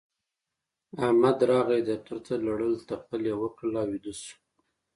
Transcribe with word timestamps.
احمد 1.05 1.37
راغی 1.51 1.81
دفتر 1.89 2.17
ته؛ 2.25 2.33
لړل 2.45 2.73
تپل 2.89 3.21
يې 3.29 3.35
وکړل 3.41 3.73
او 3.81 3.87
ويده 3.91 4.13
شو. 4.21 4.35